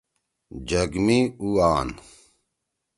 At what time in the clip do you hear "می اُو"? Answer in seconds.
1.05-1.49